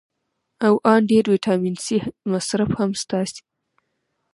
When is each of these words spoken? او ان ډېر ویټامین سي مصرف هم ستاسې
او 0.65 0.73
ان 0.91 1.01
ډېر 1.11 1.25
ویټامین 1.33 1.75
سي 1.85 1.97
مصرف 2.31 2.69
هم 2.79 2.91
ستاسې 3.03 3.41